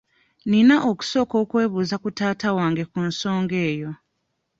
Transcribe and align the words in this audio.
Nina 0.49 0.75
okusooka 0.89 1.35
okwebuuza 1.43 1.95
ku 2.03 2.09
taata 2.17 2.49
wange 2.57 2.83
ku 2.91 2.99
nsonga 3.09 3.55
eyo. 3.69 3.91